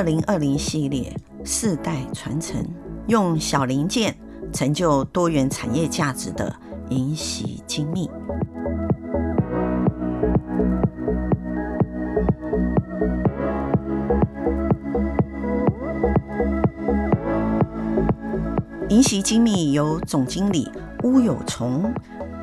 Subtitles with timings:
[0.00, 2.56] 二零二零系列世代传承，
[3.08, 4.16] 用小零件
[4.50, 6.56] 成就多元产业价值的
[6.88, 8.10] 银禧精密。
[18.88, 20.66] 银禧精密由总经理
[21.02, 21.92] 巫有崇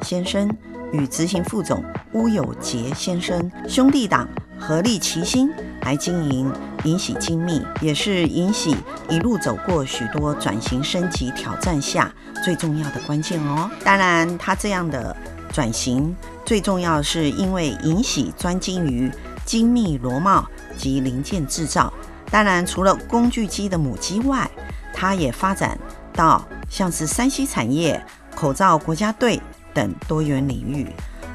[0.04, 0.48] 先生
[0.92, 1.84] 与执行副总
[2.14, 5.50] 巫有杰先生兄弟党合力齐心
[5.82, 6.54] 来经营
[6.84, 8.76] 银喜精密，也是银喜
[9.10, 12.12] 一路走过许多转型升级挑战下
[12.44, 13.70] 最重要的关键哦。
[13.84, 15.16] 当然，他这样的
[15.52, 19.12] 转型最重要是因为银喜专精于
[19.46, 21.92] 精密螺帽及零件制造。
[22.30, 24.50] 当然，除了工具机的母机外，
[24.94, 25.78] 它也发展。
[26.14, 28.04] 到像是 3C 产业、
[28.36, 29.40] 口罩国家队
[29.72, 30.88] 等多元领域，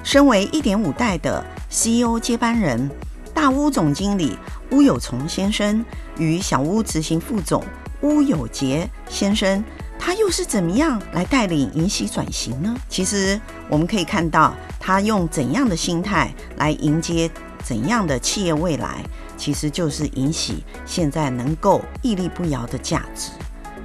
[0.03, 2.91] 身为一点五代的 CEO 接班人，
[3.35, 4.37] 大屋总经理
[4.71, 5.85] 巫有崇先生
[6.19, 7.65] 与小屋执行副总
[8.03, 9.63] 巫有杰先生，
[9.99, 12.75] 他又是怎么样来带领银喜转型呢？
[12.89, 17.31] 其实我们可以看到，他用怎样的心态来迎接
[17.63, 19.05] 怎样的企业未来，
[19.37, 23.31] 其实就是银喜现在能够屹立不摇的价值。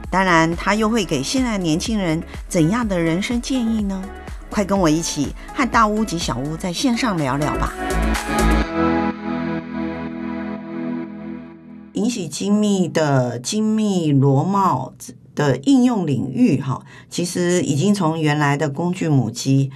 [0.09, 4.03] 当然，他又会给现在年轻人怎样的人生建议呢？
[4.49, 7.73] 快跟我一起和大屋及小屋在线上聊聊吧。
[11.97, 14.93] 银喜精密的精密螺帽
[15.33, 19.71] 的应用领域，哈，其实已经从原来的工具母机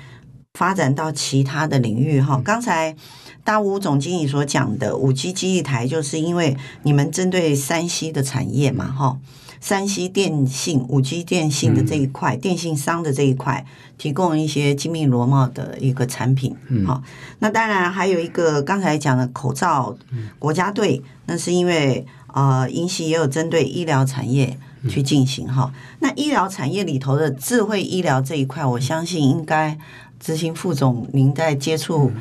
[0.54, 2.40] 发展到其他的领域，哈。
[2.46, 2.96] 刚才
[3.44, 9.18] 大吴总经理所讲的五 G 记忆台，就是因为你们针对山西的产业嘛，哈。
[9.62, 13.64] 三 C 电信、五 G 电信的这一块，嗯、电信商的这一块，
[13.95, 16.52] 提供一些精密螺帽的一个产品。
[16.86, 17.03] 好、嗯，
[17.40, 19.96] 那当然还有一个刚才讲的口罩
[20.40, 22.03] 国家队，嗯、那是因为
[22.34, 24.58] 呃，银喜也有针对医疗产业
[24.90, 25.97] 去进行哈、嗯。
[26.00, 29.78] 那医疗产业里头的智慧医疗这一块，我相信应该
[30.19, 32.12] 执行副总您在接触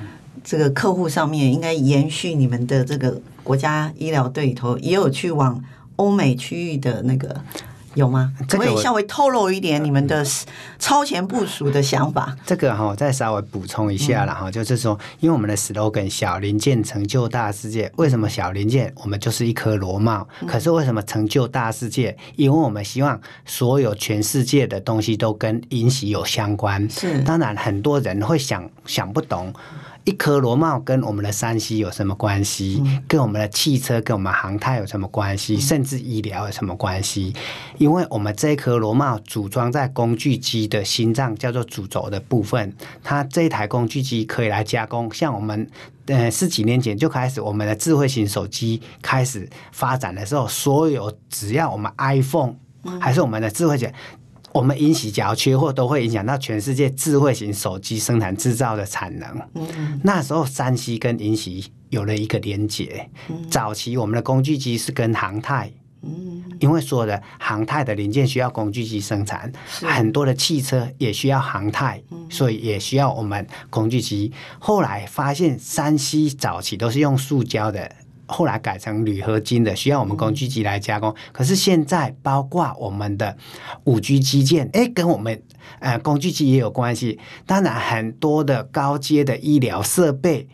[0.44, 5.64] 这个客户上面，应该延续你们的这个国家医疗队里头也有去往。
[6.00, 7.36] 欧美区域的那个
[7.94, 8.32] 有吗？
[8.48, 10.24] 可以稍微透露一点你们的
[10.78, 12.34] 超前部署的想法？
[12.46, 18.90] 这个哈，我再稍微补充一下了哈，嗯、就是说，因为我们的 slogan“ 小零件成就大世界”，为什么小零件？
[19.02, 20.26] 我们就是一颗螺帽。
[20.46, 22.16] 可是为什么成就大世界？
[22.36, 26.88] 因为我们希望所有全世界的东西都跟银喜有相关。
[26.88, 29.52] 是，当然很多人会想想不懂。
[30.04, 32.82] 一颗螺帽跟我们的山西有什么关系？
[32.84, 35.56] 嗯、跟我们的汽车、跟我们航太有什么关系？
[35.56, 37.34] 嗯、甚至医疗有什么关系？
[37.78, 42.74] 因为我们这颗螺帽组装在工具机的心脏，叫做主轴的部分。
[43.02, 45.68] 它这台工具机可以来加工，像我们
[46.06, 52.54] 呃十几年前就开始，我们的智慧型手机开始发展的时候，所有只要我们 iPhone
[52.98, 53.92] 还是我们的智慧型。
[54.52, 59.40] 我们银喜只要缺货，都会影响到全世界智慧型手机生产制造的产能。
[59.54, 63.08] 嗯、那时候山西跟银喜有了一个连结。
[63.28, 65.70] 嗯、早期我们的工具机是跟航太，
[66.02, 69.52] 嗯、因为所有的航太的零件需要工具机生产，
[69.82, 74.32] 很多的汽车也需要航太，嗯、所以也需要我们工具机。
[74.58, 77.90] 后来发现山西早期都是用塑胶的。
[78.30, 81.14] 后来改成铝合金的，需要我们工具机来加工。
[81.32, 83.36] 可是现在，包括我们的
[83.84, 85.42] 五 G 基建，哎，跟我们
[85.80, 87.18] 呃工具机也有关系。
[87.44, 90.48] 当然，很多的高阶的医疗设备。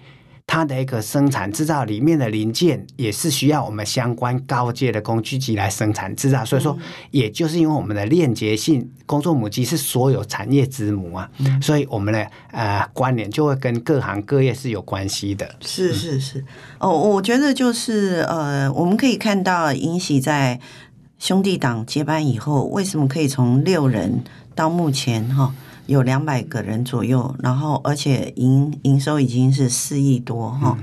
[0.48, 6.78] 它的一个生产制造里面的零件也是需要我们相关高阶的工具机来生产制造，所以说，
[7.10, 11.28] 也就是因为我们的链接性工作母机是所有产业之母啊，
[11.60, 15.56] 所以我们的呃关联就会跟各行各业是有关系的。
[15.60, 16.44] 是是是，
[16.78, 20.60] 哦，我觉得就是呃，我们可以看到银喜在
[21.18, 24.22] 兄弟党接班以后，为什么可以从六人
[24.54, 25.52] 到目前哈？
[25.86, 30.76] 有两百个人左右，然后而且营营收已经是四亿多哈，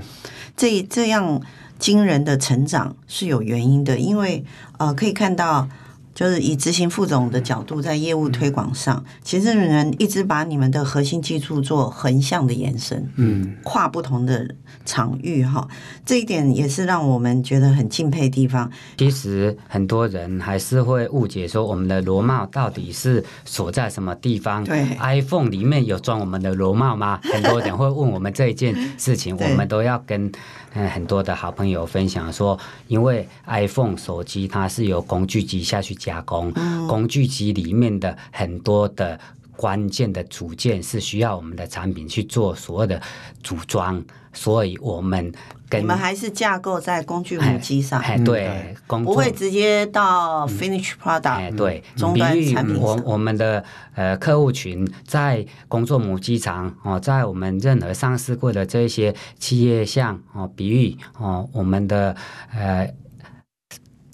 [0.56, 1.40] 这这样
[1.78, 4.44] 惊人的成长是有原因的，因为
[4.78, 5.68] 呃可以看到。
[6.14, 14.54] 就是以执行副总的角度，在业务推广上，其实你们一直把你们的核心技术做横向的延伸，嗯，跨不同的
[14.86, 15.66] 场域哈，
[16.06, 18.70] 这一点也是让我们觉得很敬佩的地方。
[18.96, 24.62] 其实很多人还是会误解说，我们的螺帽到底是锁在什么地方？
[24.64, 27.18] 对，iPhone 里面有装我们的螺帽吗？
[27.24, 30.30] 很多人会问我们这一件事情， 我们都要跟。
[30.74, 39.18] 嗯，很多的好朋友分享说，因为 iPhone 手机它是由工具机下去加工，嗯、工具机里面的很多的
[39.56, 43.00] 关键的组件是需要我们的产品去做所有的
[43.42, 44.02] 组装，
[44.32, 45.32] 所以我们
[45.68, 52.80] 跟你们还是架构在工具母机上，哎，对，不会直接到 finish product，哎，对，终端产品。
[52.80, 53.64] 我我们的
[53.94, 62.14] 呃客户群在工作母机厂哦，在我们任何上市过的这些企业，像哦，比喻哦，我们的
[62.52, 62.92] 呃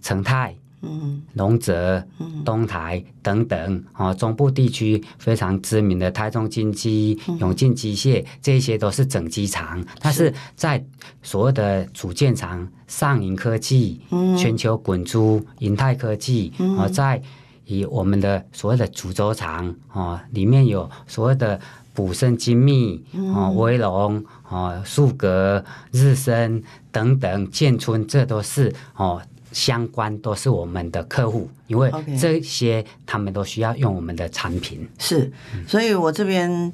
[0.03, 0.55] 成泰。
[0.82, 2.03] 嗯，龙泽、
[2.43, 9.85] 东台等等，啊，中部地区非常知名的台中金机、永进机械，这些都是整机厂。
[10.00, 10.82] 但是在
[11.23, 14.00] 所谓的组件厂，上银科技、
[14.38, 17.21] 全球滚珠、银泰科技，啊，在
[17.67, 21.61] 以我们的所谓的主轴厂，啊，里面有所谓的
[21.93, 23.05] 普森精密、
[23.35, 25.62] 啊，威龙、啊，树格、
[25.93, 29.21] 日升等等，建春，这都是哦。
[29.52, 34.88] 相关都是我们的客户，因为这些他们都需要用我们的产品。
[34.99, 35.32] 是，
[35.67, 36.73] 所以我这边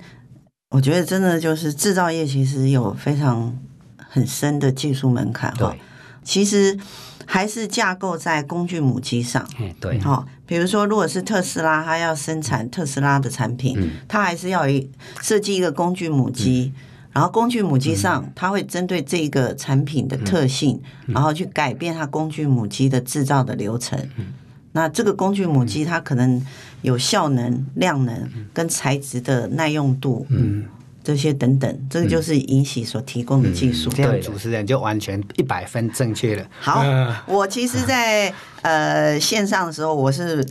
[0.70, 3.58] 我觉得真的就是制造业其实有非常
[3.96, 5.74] 很深的技术门槛哈。
[6.22, 6.78] 其实
[7.24, 9.48] 还是架构在工具母机上。
[9.80, 14.64] 对，哈，比如说如果是特斯拉，它要生产特斯拉的产品，嗯、它还是要
[15.22, 16.72] 设计一个工具母机。
[16.74, 16.82] 嗯
[17.16, 23.98] 然后工具母机上，它会针对这个产品的特性，然后去改变它工具母机的制造的流程。
[24.72, 26.44] 那这个工具母机它可能
[26.82, 30.66] 有效能、量能跟材质的耐用度，嗯，
[31.02, 33.88] 这些等等，这个就是银喜所提供的技术。
[33.88, 36.46] 这样主持人就完全一百分正确了。
[36.60, 36.84] 好，
[37.26, 38.30] 我其实在
[38.60, 40.46] 呃线上的时候，我是。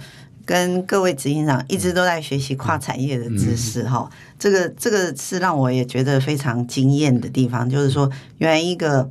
[0.46, 4.08] 跟各位执行长一直都在学习跨产业的知识哈，
[4.38, 9.10] 这个这个是让我也觉得非常惊艳的地方，就是说，原来一个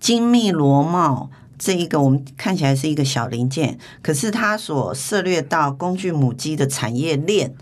[0.00, 7.54] 精密螺帽这一个我们看起来是一个小零件，可是它所涉猎到工具母机的产业链，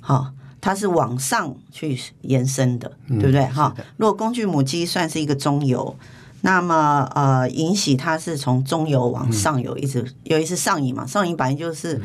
[0.00, 3.72] 哈，它是往上去延伸的，对不对哈？
[3.96, 5.96] 如果工具母机算是一个中游。
[6.42, 12.00] 那么，呃，银喜它是从中游往上游一直，尤其是上瘾嘛，上瘾本来就是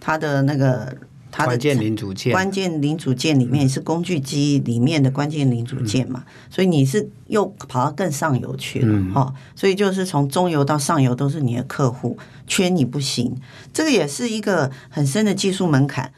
[0.00, 0.96] 它的那个
[1.30, 12.16] 它的关键零组件，关键零组件里面是工具机里面的关键零组件嘛，所以你是又跑到更上游去了哈，所以就是从中游到上游都是你的客户，
[12.46, 13.36] 缺你不行，
[13.72, 16.12] 这个也是一个很深的技术门槛。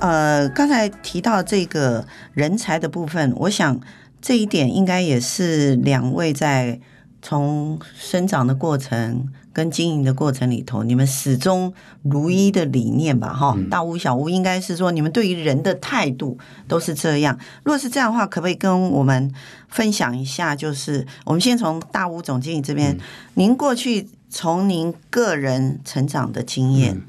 [0.00, 3.80] 呃，刚才提到这个人才的部分，我想
[4.20, 6.80] 这一点应该也是两位在
[7.22, 11.72] 从生长的过程跟经营的过程里头，你们始终
[12.02, 13.32] 如一的理念吧？
[13.32, 16.38] 哈，大屋小屋应该是说你们对于人的态度
[16.68, 17.38] 都是这样。
[17.64, 19.32] 如果是这样的话，可不可以跟我们
[19.68, 20.54] 分享一下？
[20.54, 23.00] 就是我们先从大屋总经理这边，嗯、
[23.34, 27.02] 您过去从您个人成长的经验、嗯、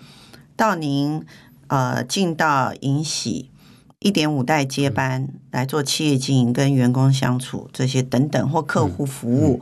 [0.55, 1.25] 到您。
[1.67, 3.49] 呃，进到银喜
[3.99, 9.61] 一点五代接班来做企业经营、跟员工相处这些等等，或客户服务，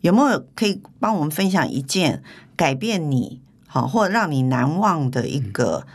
[0.00, 2.22] 有没有可以帮我们分享一件
[2.56, 5.86] 改变你好或者让你难忘的一个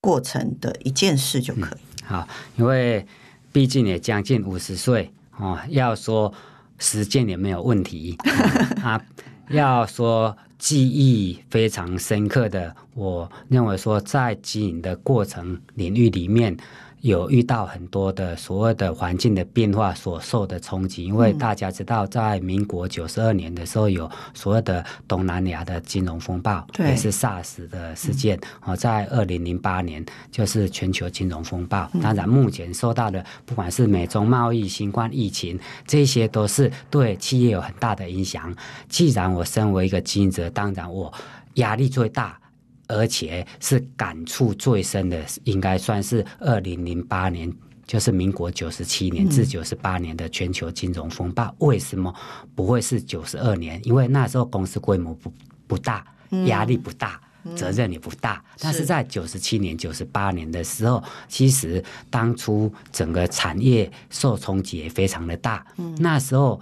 [0.00, 2.04] 过程的一件事就可以？
[2.04, 3.06] 好，因为
[3.52, 6.32] 毕竟也将近五十岁哦，要说
[6.78, 8.16] 实践也没有问题
[8.82, 9.00] 啊，
[9.52, 10.36] 要说。
[10.58, 16.56] 记忆非常深刻的，我认为说，在经营的过程领域里面。
[17.02, 28.38] 有遇到很多的所谓的环境的变化所受的冲击，因为大家知道，在民国九十二年的时候，有所谓的东南亚的金融风暴，也是 SARS 的事件。
[28.64, 31.90] 哦，在二零零八年就是全球金融风暴。
[32.00, 38.54] 当然，目前受到的不管是美中贸易、新冠疫情，这些都是对企业有很大的影响。
[38.88, 41.12] 既然我身为一个经营者，当然我
[41.54, 42.38] 压力最大。
[42.92, 47.50] 而且是感触最深的，应该算是二零零八年，
[47.86, 51.54] 就是民国九十七年至九十八年的全球金融风暴。
[51.58, 52.14] 为什么
[52.54, 53.80] 不会是九十二年？
[53.84, 55.32] 因为那时候公司规模不
[55.66, 56.04] 不大，
[56.46, 57.20] 压力不大，
[57.56, 58.44] 责任也不大。
[58.58, 65.66] 但是在九十七年、九十八年的时候，其实当初整个产业受冲击也非常的大。
[65.98, 66.60] 那时候。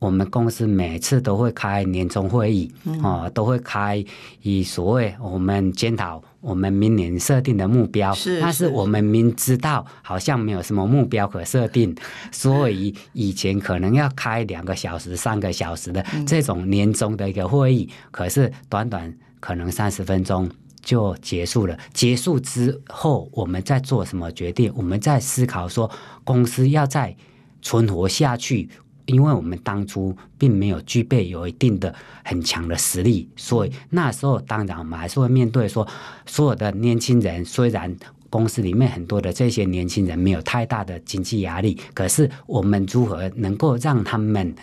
[0.00, 4.02] 我们公司每次都会开年终会议，哦、嗯，都会开
[4.42, 8.12] 以所谓我们检讨我们明年设定的目标。
[8.14, 11.94] 是，但是我们明知道好像没有什么目标可设定，
[12.32, 21.78] 所以以前可能要开两个小时、三个小时的这种年终的一个会议，可是短短可能三十分钟就结束了。
[21.92, 24.72] 结束之后，我们在做什么决定？
[24.74, 25.90] 我们在思考说，
[26.24, 27.14] 公司要再
[27.60, 28.70] 存活下去。
[29.10, 35.86] 因为我们当初并没有具备有一定的很强的实力，所以那时候当然我们还是会面对说，
[36.26, 37.94] 所有的年轻人虽然
[38.30, 44.54] 公司里面很多的这些年轻人没有太大的经济压力，可是我们如何能够让他们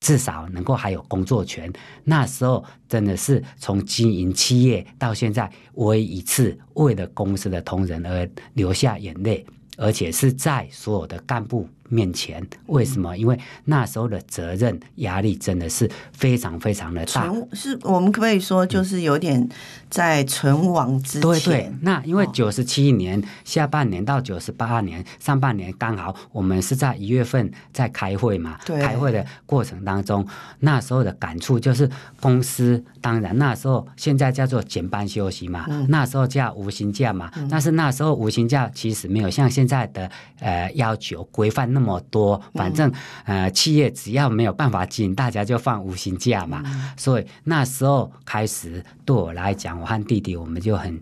[0.00, 1.70] 至少能够还有工作权？
[2.04, 9.44] 那时候真的是从经营企业到现在，唯一一次为了公司的同仁而流下眼泪，
[9.76, 12.44] 而且是在所有的干部面前。
[12.66, 13.16] 为什么？
[13.16, 17.32] 因为那时候的责任压力真的是非常非常的大。
[17.52, 19.48] 是我们可不可以说，就是有点
[19.88, 21.22] 在存亡之前？
[21.22, 21.72] 对对。
[21.82, 28.58] 那因为九十七年下半年到九十八年上半年，刚好我们是在一月份在开会嘛。
[28.64, 28.80] 对。
[28.80, 30.26] 开会的过程当中，
[30.60, 31.88] 那时候的感触就是，
[32.20, 37.30] 公司当然那时候现在叫做减班休息嘛，嗯、那时候叫无薪假嘛。
[37.36, 40.10] 嗯、但是那时候无薪假其实没有像现在的
[40.40, 42.92] 呃要求规范那么多，反正
[43.24, 46.62] 呃企业只要没有办法经营，大家就放无薪假嘛。
[46.66, 51.00] 嗯、所以那时候开始对我来讲，我和弟弟我们就很。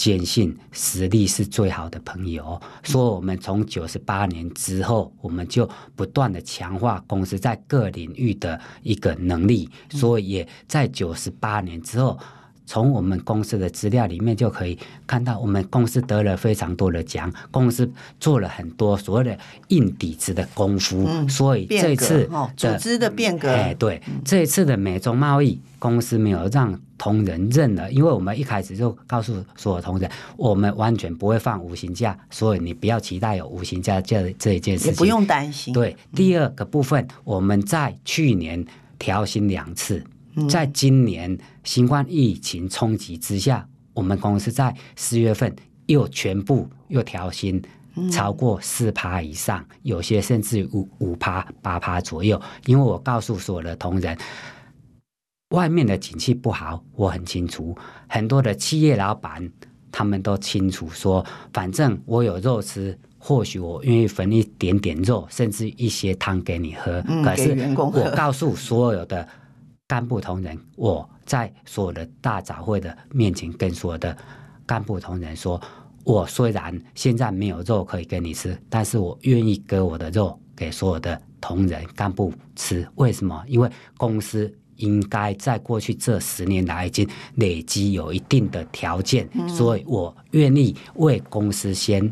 [0.00, 12.18] 坚信实力是最好的朋友，所以我们从九十八年之后，我们就不断的强化公司在各领域的一个能力，所以也在九十八年之后。
[12.70, 19.36] 从我们公司的资料里面就可以看到，我们公司得了非常多的奖，公司做了很多所谓的
[19.70, 35.74] 硬底子的功夫，嗯、所以这次的组织的变革，哎，对，这一次的美中贸易，公司没有让同仁认了，因为我们一开始就告诉所有同仁，我们完全不会放无薪假，所以你不要期待有无薪假这这一件事情，不用担心。
[35.74, 38.64] 对，第二个部分，我们在去年
[38.96, 40.04] 调薪两次。
[40.48, 45.54] 在今年新冠疫情冲击之下，我们公司在四月份
[45.86, 47.62] 又全部又调薪，
[48.10, 52.40] 超过四趴以上，有些甚至五五趴八趴左右。
[52.66, 54.16] 因为我告诉所有的同仁，
[55.50, 57.76] 外面的景气不好，我很清楚。
[58.08, 59.50] 很多的企业老板
[59.90, 67.02] 他们都清楚说，反正我有肉吃，或许我愿意分一点点肉，甚至一些汤给你喝。
[67.24, 69.28] 可是我告诉所有的。
[69.90, 74.16] 干部同仁，我在所有的大早会的面前跟所有的
[74.64, 75.60] 干部同仁说，
[76.04, 82.88] 我虽然现在没有肉可以给你吃，但是我愿意割我的肉给所有的同仁干部吃。
[82.94, 83.42] 为什么？
[83.48, 87.04] 因为公司应该在过去这十年来已经
[87.34, 92.08] 累积有一定的条件，所以我愿意为公司先。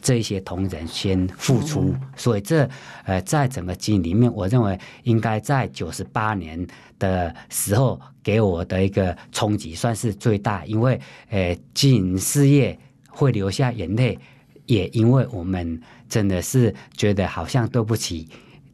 [0.00, 2.68] 这些同仁先付出，所以这
[3.04, 6.66] 呃，在整个经营里面，我认为应该在九十八年
[6.98, 12.78] 的时候给我的一个冲击算是最大，因为呃，经营事业
[13.08, 14.18] 会流下眼泪，
[14.66, 18.28] 也因为我们真的是觉得好像对不起。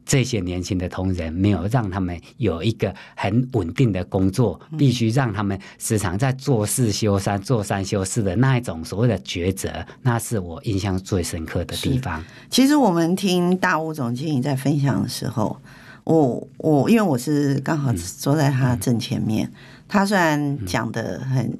[0.07, 12.23] 这些年轻的同仁没有让他们有一个很稳定的工作，必须让他们时常在做事修三、做三修四的那一种所谓的抉择，那是我印象最深刻的地方。
[12.49, 15.59] 其实我们听大吴总经理在分享的时候，
[16.05, 19.53] 我我因为我是刚好坐在他正前面，嗯、
[19.89, 21.59] 他虽然讲的很。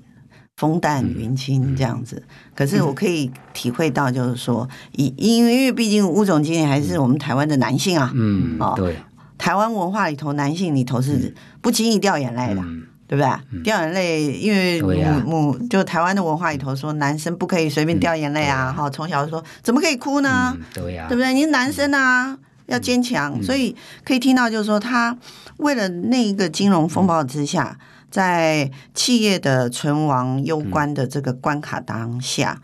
[0.57, 2.21] 风淡云轻这样子，
[2.55, 8.97] 可是我可以体会到，就是说，因因为因为毕竟吴总经理还是我们台湾的男性啊，嗯，哦对，
[9.37, 12.63] 台湾文化里头男性里头是不轻易掉眼泪的，
[13.07, 13.61] 对不对？
[13.61, 20.57] 掉眼泪，因为母母就台湾的文化里头说，男生不可以随便掉眼泪啊，哈，从小就说怎么可以哭呢？
[20.73, 21.35] 对呀，对不对？
[21.35, 22.35] 你是男生啊，
[22.65, 25.15] 要坚强，所以可以听到，就是说他
[25.57, 27.77] 为了那一个金融风暴之下。
[28.09, 32.61] 在企业的存亡攸关的这个关卡当下，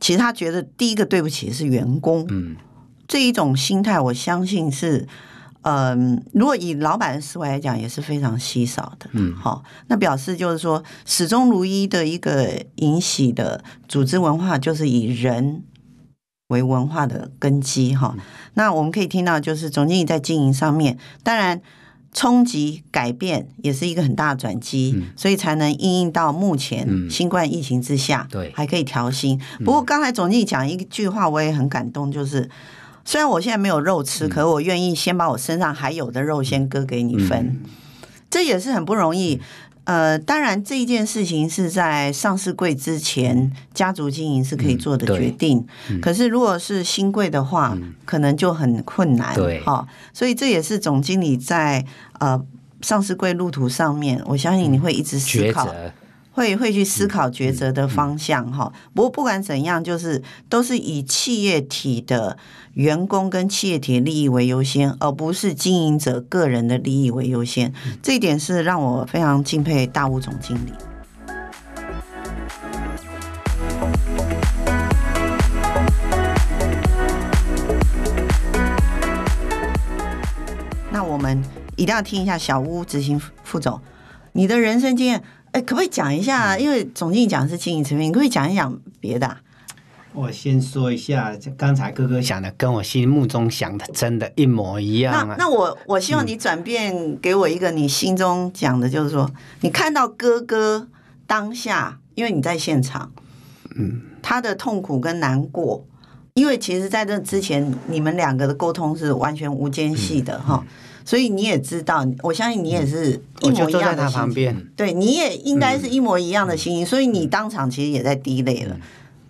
[0.00, 2.24] 其实他觉得第一个对不起的是员工。
[2.30, 2.56] 嗯，
[3.06, 5.06] 这一种心态，我相信是，
[5.62, 9.10] 嗯，如果以老板的思维来讲，也是非常稀少的。
[9.12, 15.62] 嗯，好，那表示就是说，始终如一的一个引起的组织文化，就是以人
[16.48, 17.94] 为文化的根基。
[17.94, 18.16] 哈，
[18.54, 21.60] 那我们可以听到，就是总经理在经营上面，当然。
[22.12, 29.40] 冲击改变也是一个很大的转机，嗯、所以才能应应到目前新冠疫情之下，嗯、对，还可以调薪。
[29.64, 32.50] 不过刚才总经理讲一句话，我也很感动，就是
[33.04, 37.60] 虽然我现在没有肉吃，嗯、可是我愿意先把我身上还有的肉先割给你分，嗯、
[38.28, 39.40] 这也是很不容易。
[39.90, 45.66] 呃，当然这一件事情是在上市柜之前，家族经营是可以做的决定。
[45.88, 49.34] 嗯、可是如果是新柜的话，嗯、可能就很困难。
[49.34, 51.84] 对，哈、哦，所以这也是总经理在
[52.20, 52.40] 呃
[52.82, 55.68] 上市柜路途上面，我相信你会一直思考。
[56.32, 58.72] 会会去思考抉择的方向哈。
[58.94, 62.36] 不过不管怎样，就是都是以企业体的
[62.74, 67.72] 员工跟企业体的利益为优先，而不是经营者个人的利益为优先。
[68.00, 70.72] 这一点是让我非常敬佩大屋总经理。
[80.92, 81.42] 那我们
[81.76, 83.80] 一定要听一下小屋执行副总，
[84.32, 85.22] 你的人生经验。
[85.52, 86.56] 哎，可不可以讲一下？
[86.56, 89.40] 因为总经理讲的是经营层面，你可不可以讲一讲别的啊？
[90.12, 95.24] 我先说一下，刚才哥哥讲的跟我心目中想的真的一模一样啊。
[95.38, 99.30] 那那我我希望你转变给我一个你心中讲的，就是说，
[99.60, 100.88] 你看到哥哥
[101.26, 103.12] 当下，因为你在现场，
[103.76, 105.84] 嗯，他的痛苦跟难过，
[106.34, 110.64] 因为其实在这之前，你们两个的沟通是完全无间隙的哈。
[110.64, 114.70] 嗯嗯所以你也知道，我相信你也是一模一样的心情。
[114.76, 118.76] 对，你也应该是一模一样的心情，所以你当场其实也在滴泪了，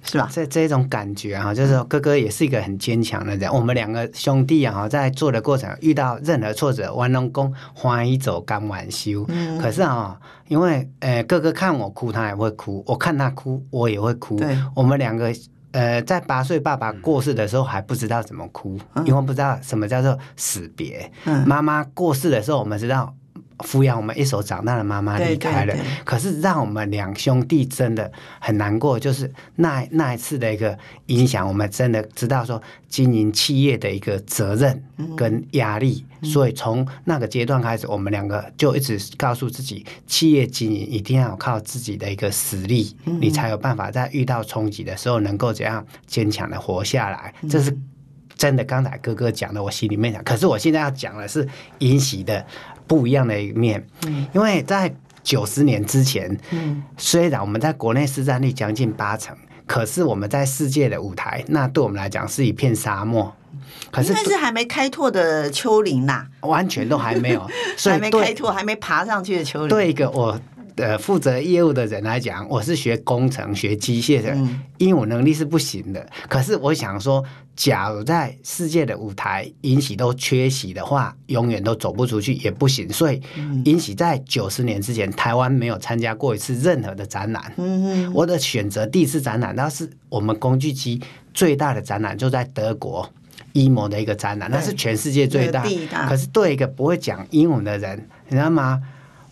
[0.03, 0.29] 是吧？
[0.31, 3.51] 这这种感觉哈，就是说哥哥也是一个很坚强的人。
[3.51, 9.27] 我们两个兄弟啊，在做的过程遇到任何挫折，玩龙功欢一走甘晚修。
[9.59, 14.37] 可是啊，因为呃哥哥看我哭，他也会哭；我看他哭，我也会哭。
[14.37, 15.35] 对，我们两个。
[15.73, 21.11] 呃，在八岁爸爸过世的时候还不知道怎么哭，嗯、因为不知道什么叫做死别。
[21.25, 23.15] 嗯、妈妈过世的时候，我们知道
[23.62, 25.75] 抚养我们一手长大的妈妈离开了。
[25.75, 34.83] 对对对，可是让我们两兄弟真的很难过，就是那那一次的一个影响，我们真的知道说经营企业的一个责任
[35.17, 36.05] 跟压力。
[36.07, 47.33] 嗯所以从那个阶段开始，我们两个就一直告诉自己，企业经营一定要靠自己的一个实力，你才有办法在遇到冲击的时候能够怎样坚强的活下来。
[47.49, 47.75] 这是
[48.37, 48.62] 真的。
[48.64, 50.23] 刚才哥哥讲的，我心里面想。
[50.23, 51.49] 可是我现在要讲的是
[51.79, 52.45] 银喜的
[52.90, 53.87] 不一样的一面，
[54.35, 54.92] 因为在
[55.23, 63.32] 九十年之前，嗯虽然我们在国内市占率将近八成，可是我们在世界的舞台，那对我们来讲是一片沙漠。
[63.92, 69.68] 可是，应该是还没开拓的丘陵呐，完全都还没有， 所以还没开拓、还没爬上去的丘陵。
[69.68, 70.40] 对一个我
[70.76, 74.37] 的负责业务的人来讲，我是学工程、学机械的，
[74.78, 76.06] 英文能力是不行的。
[76.28, 82.90] 可是我想说，假如在世界的舞台，银喜都缺席的话，永远都走不出去，也不行。
[82.92, 83.20] 所以，
[83.64, 87.52] 银喜在九十年之前，台湾没有参加过一次任何的展览。
[87.56, 91.00] 嗯，我的选择第一次展览，那是我们工具机
[91.35, 93.09] 最大的展览，就在德国。
[93.54, 95.66] imo 的一个展览，那是全世界最大。
[95.90, 98.80] 大可是对一个不会讲英文的人，你知道吗？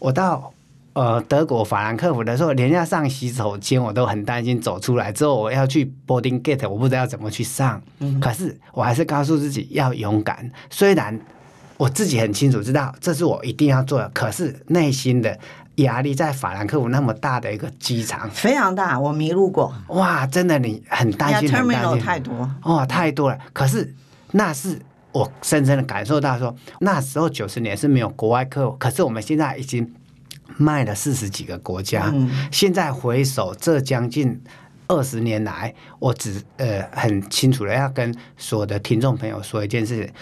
[0.01, 0.53] 我到
[0.93, 4.61] 呃德国法兰克福的时候，连要上洗手间我都很担心。
[4.61, 7.81] 走出来之后，我要去 boarding gate，我不知道怎么去上。
[8.01, 10.51] 嗯、可是我还是告诉自己要勇敢。
[10.71, 11.19] 虽然
[11.77, 15.39] 我自己很清楚知道这是我一定要做的，可是内心的
[15.77, 18.99] 压力在法兰克福那么大的一个机场非常大。
[18.99, 23.39] 我迷路过，哇，真的你很担心，很担心，太多哦，太多了。
[23.53, 23.95] 可是。
[24.33, 24.79] 那是
[25.11, 29.91] 我深深的感受到说，说那时候九十年是没有国外客户，可是我们现在已经
[30.59, 32.11] 卖了四十几个国家。
[32.13, 34.39] 嗯、现在回首这将近
[34.89, 40.13] 二十年来，我只呃很清楚的要跟所有的听众朋友说一件事：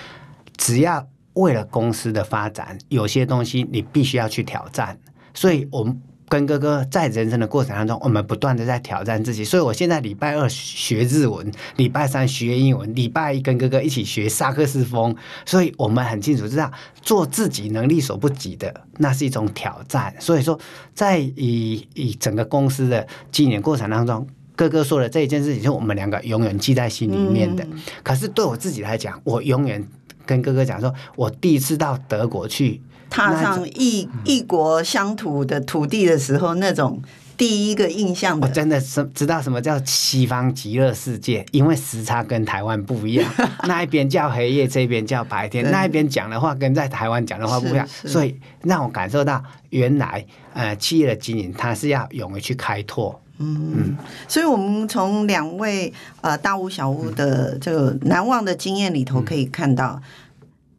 [0.57, 4.97] 只要为了公司的发展，有些东西你必须要去挑战。
[5.35, 6.01] 所以，我们。
[6.29, 9.45] 跟哥哥在人生的过程当中，我们不断的在挑战自己。
[9.45, 15.15] 所以我现在礼拜二学日文，礼拜三学英文，礼拜一跟哥哥一起学萨克斯风。
[15.45, 20.13] 所以我们很清楚知道，做自己能力所不及的，那是一种挑战。
[20.19, 20.59] 所以说，
[20.95, 27.63] 在以以整个公司的经营过程当中，哥哥说的这一件事情，是我们两个永远记在心里面的。
[27.71, 29.87] 嗯、可是对我自己来讲，我永远
[30.25, 32.81] 跟哥哥讲说，我第一次到德国去。
[33.09, 37.01] 踏上异异国乡土的土地的时候，那种
[37.37, 43.31] 第一个印象，我真的是知道什么叫西方极乐世界，因为时差跟台湾不一样，
[43.69, 53.21] 那一边叫黑夜，这边叫白天，那一边讲的话跟在台湾讲的话不一样，所以让我感受到原来呃企业的经营，它是要勇于去开拓。
[53.39, 55.93] 嗯嗯，所以我们从两位
[56.23, 60.01] 呃大屋小屋的这个难忘的经验里头可以看到。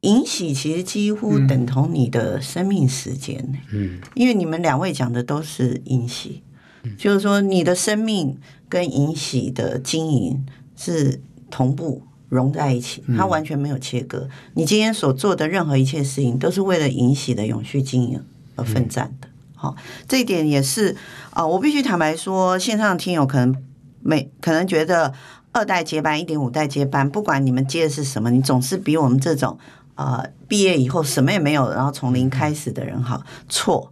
[0.02, 6.44] 银喜其实几乎等同你的生命时间，嗯，因为你们两位讲的都是银喜，
[6.84, 8.38] 嗯，就是说你的生命
[8.70, 14.30] 跟银喜的经营是同步融在一起，它完全没有切割。
[14.54, 18.24] 你今天所做的任何一切事情，都是为了银喜的永续经营
[18.56, 19.28] 而奋战的。
[19.56, 19.76] 好，
[20.08, 20.96] 这一点也是
[21.32, 23.56] 啊，我必须坦白说，线上的听友可能
[24.04, 25.12] 没可能觉得
[25.52, 29.58] 二代接班、一点五代接班，不管你们接的是什么，你总是比我们这种。
[29.98, 33.92] 呃，毕业以后什么也没有，然后从零开始的人好错。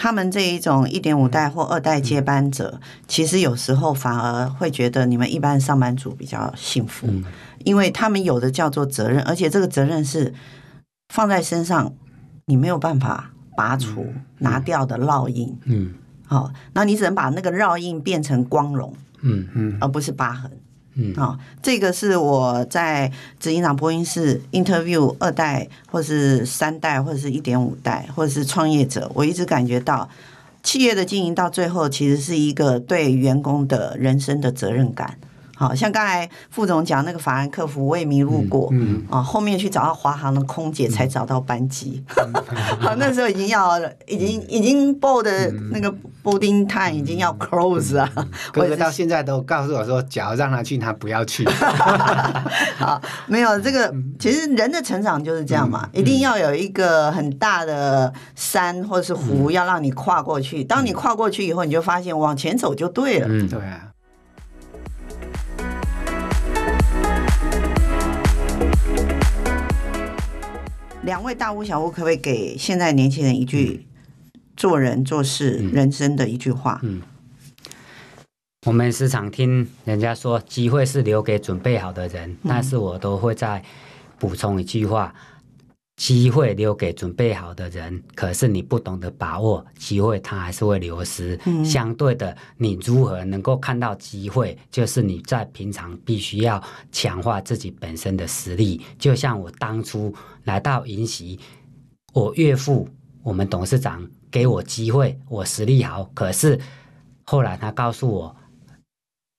[0.00, 7.08] 他们这一种一点五代或二代接班者，其实有时候反而会觉得你们一般上班族比较幸福，
[7.64, 10.32] 因为他们有的叫做责任，而且这个责任是
[11.12, 11.92] 放在身上，
[12.46, 14.06] 你没有办法拔除、
[14.38, 15.58] 拿掉的烙印。
[15.64, 15.94] 嗯，
[16.28, 18.94] 好，那你只能把那个烙印变成光荣。
[19.22, 20.48] 嗯嗯，而不是疤痕。
[21.00, 30.08] 嗯，啊，这个是我在执行长播音室 interview 二代，或是三代，或是一点五代，或者是创业者，我一直感觉到
[30.64, 35.16] 企业的经营到最后，其实是一个对员工的人生的责任感。
[35.58, 42.04] 好像刚才副总讲那个法兰克福，我也迷路过，嗯，啊，后面去找到华航的空姐，才找到班机。
[42.78, 45.92] 好，那时候已经要，已经已经 board 的那个
[46.22, 48.08] boarding time 已经要 close 啊。
[48.52, 51.44] 哥哥到现在都告诉我说，假如让他去，他不要去。
[52.78, 60.62] 好，没有这个，其实人的成长就是这样嘛，一定要有一个很大的山或者是湖要让你跨过去。
[60.62, 63.26] 当你跨过去以后，你就发现往前走就对了。
[63.28, 63.88] 嗯，对啊。
[71.04, 73.86] 两位大巫小巫，可不可以给现在年轻人一句
[74.56, 76.80] 做人做事人生的一句话？
[76.82, 77.00] 嗯，
[78.66, 83.62] 我们时常听人家说，机会是留给准备好的人，但是我都会再
[84.18, 85.14] 补充一句话。
[85.96, 91.36] 机会留给准备好的人，可是你不懂得把握机会，它还是会流失。
[91.44, 94.56] 嗯、相对的，你如何能够看到机会？
[94.70, 98.80] 就是你在平常必须要强化自己本身的实力。
[98.96, 100.14] 就像我当初
[100.48, 101.38] 来到银席，
[102.14, 102.88] 我岳父，
[103.22, 106.58] 我们董事长给我机会，我实力好，可是
[107.24, 108.34] 后来他告诉我，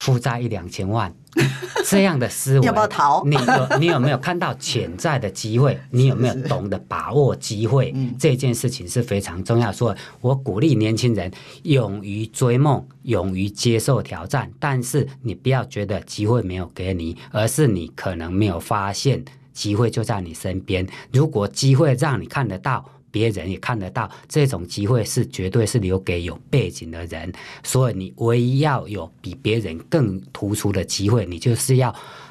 [0.05, 1.11] 负债一两千万。
[1.85, 3.23] 这样的思维，你要不要逃？
[3.25, 5.79] 你有你有没有看到潜在的机会？
[5.89, 7.95] 你有没有懂得把握机会？
[8.19, 9.71] 这件事情是非常重要。
[9.71, 11.31] 所以我鼓励年轻人
[11.63, 14.51] 勇于追梦，勇于接受挑战。
[14.59, 19.23] 但是你不要觉得机会没有给你，而是你可能没有发现
[19.59, 20.87] 机会就在你身边。
[21.11, 22.85] 如果机会让你看得到。
[23.11, 31.89] 别人也看得到，这种机会是绝对是留给有背景的人，所以你唯一要有比别人更突出的机会，你就是要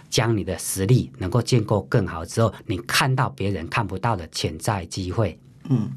[0.09, 5.37] 将你的实力能够建构更好之后，你看到别人看不到的潜在机会。
[5.69, 5.91] 嗯，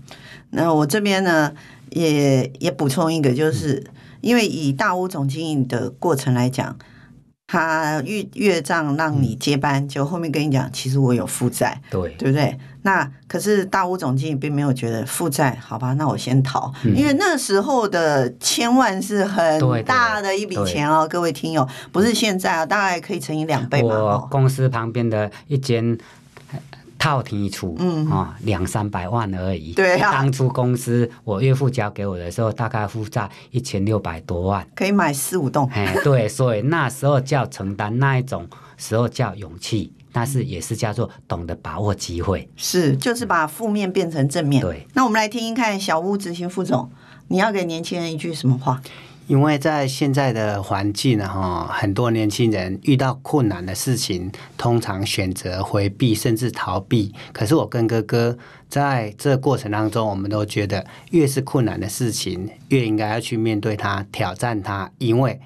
[0.50, 1.54] 那我这边呢，
[1.92, 3.86] 也也补充一个，就是、
[4.22, 6.76] 因为以大屋总经理的过程来讲。
[7.52, 12.58] 他越越账让你接班，就后面跟你讲，其实我有负债，对对不对？
[12.84, 15.94] 那可是大屋总经理并没有觉得负债，好吧？
[15.96, 23.90] 那我先逃，嗯、因为那时候的千万是很大的一笔钱哦，各位听友，不是现在啊，大概可以乘以两倍嘛。
[23.90, 25.98] 我公司旁边的一间。
[27.02, 29.74] 套厅一出，嗯啊，两三百万而已。
[29.74, 35.68] 对啊，当初公司我岳父交给我的时候，大概负债一千六百多万，可以买四五栋。
[35.74, 42.48] 哎，对，所以那时候叫承担，那一种时候叫勇气，但是也是叫做懂得把握机会。
[42.56, 44.62] 是，就是把负面变成正面。
[44.62, 46.92] 对，那我们来听一看，小屋执行副总，
[47.30, 48.80] 你要给年轻人一句什么话？
[49.32, 57.16] 因为在现在的环境哈，很多年轻人遇到困难的事情，通常选择回避甚至逃避。
[57.32, 65.40] 可是我跟哥哥在这过程当中，我们都觉得越是困难的事情，越应该要去面对它、挑战它，因为。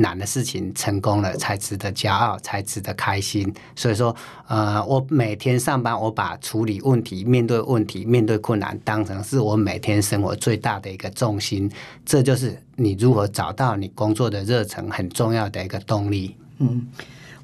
[0.00, 3.52] 难的事情成功了才值得骄傲，才值得开心。
[3.76, 4.14] 所以说，
[4.46, 11.70] 呃，我每天上班，我把处理问题、面对问题、面对困难当成是我每天生活最大的一个重心。
[12.04, 16.36] 这就是你如何找到你工作的热忱很重要的一个动力。
[16.58, 16.88] 嗯，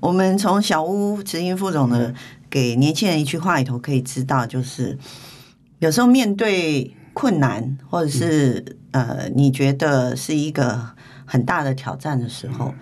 [0.00, 2.14] 我们从小屋执行副总的
[2.48, 4.98] 给年轻人一句话里头可以知道，就是
[5.78, 10.93] 有时候面对困难，或者是、嗯、呃，你觉得是一个。
[11.24, 12.74] 很大的挑战的时候，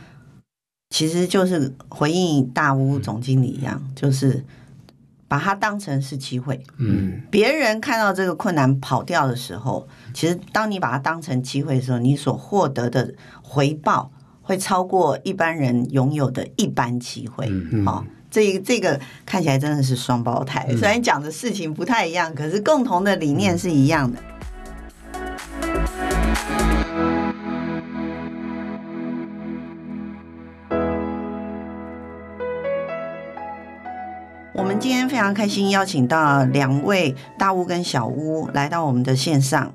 [0.91, 4.45] 其实就是回应大屋总经理一样，就是
[5.27, 6.63] 把它当成是机会。
[6.77, 14.11] 嗯，别人看到这个困难跑掉的时候，其实当你把它当成机会的时候，你所获得的回报
[14.43, 17.47] 会超过一般人拥有的一般机会。
[17.49, 24.19] 嗯，好，这这个看起来真的是双胞胎，虽然讲的事情不太一样，可是共同的理念是一样的。
[34.55, 39.73] 我们今天非常开心，邀请到两位大屋跟小屋来到我们的线上。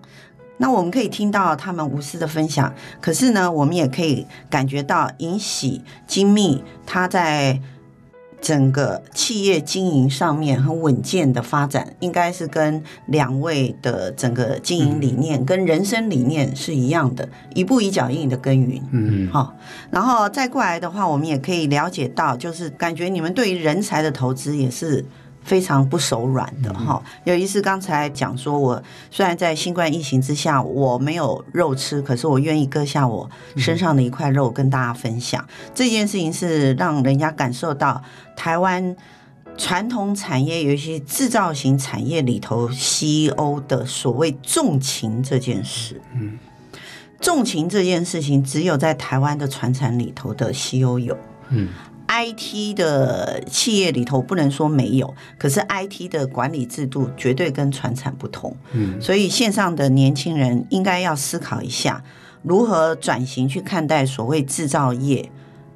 [0.58, 7.60] 那我们可以听到他们无私的分享，可是呢，我们也可以感觉到尹喜精密他在
[8.39, 18.82] 整个企业经营上面很稳健的发展，应该是跟两位的整个经营理念跟人生理念是一样的，一步一脚印的耕耘。
[18.91, 19.56] 嗯，好，
[19.91, 25.06] 然后再过来的话，我们也可以了解到，就是感觉你们对于人才的投资也是。
[25.48, 35.48] 非常不手软的哈，有一次刚才讲说，我虽然在新冠疫情之下我没有肉吃，可是我愿意割下我身上的一块肉跟大家分享。
[35.74, 38.04] 这件事情是让人家感受到
[38.36, 38.94] 台湾
[39.56, 46.02] 传统产业，尤其制造型产业里头 CEO 的所谓重情这件事。
[46.14, 46.38] 嗯，
[47.22, 51.18] 重情这件事情只有在台湾的传产里头的 CEO 有。
[51.52, 51.70] 嗯。
[52.18, 58.56] IT 的企业里头不能说没有，可是 IT 的管理制度绝对跟传产不同。
[58.72, 62.04] 嗯，所以线上的年轻人应该要思考一下，
[62.42, 65.30] 如何转型去看待所谓制造业。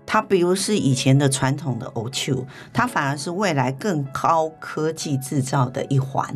[0.04, 6.28] 它比如是以前的传统的 OQ，它反而是未来更高科技制造的一环。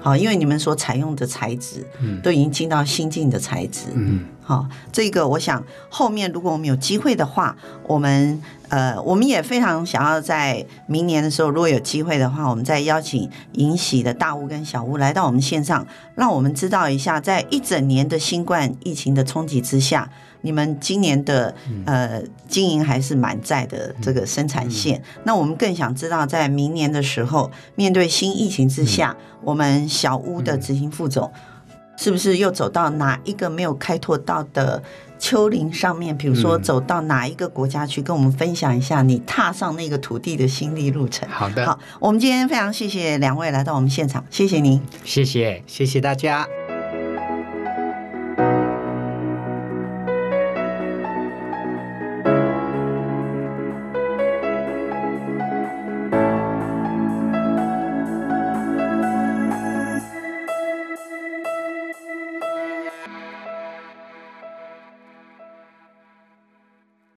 [0.00, 1.84] 好，因为你们所采用的材质，
[2.22, 3.88] 都已经进到新进的材质。
[3.92, 7.54] 嗯，好，这个我想后面如果我们有机会的话，
[7.86, 8.40] 我们。
[8.70, 20.10] 呃，我们也非常想要在明年的时候，如果有机会的话，我们再邀请银喜的大屋跟小屋来到我们线上，让我们知道一下，在一整年的新冠疫情的冲击之下，
[20.42, 21.54] 你们今年的
[21.86, 25.02] 呃经营还是满载的这个生产线。
[25.24, 31.32] 那我们更想知道，在明年的时候，面对新疫情之下，我们小屋的执行副总
[31.98, 34.82] 是不是又走到哪一个没有开拓到的？
[35.20, 41.28] 丘陵上面，比如说走到哪一个国家去，跟我们分享一下你踏上那个土地的心历路程。
[41.28, 46.46] 好的，好，我们今天非常谢谢两位来到我们现场，谢谢您，谢谢，谢谢大家。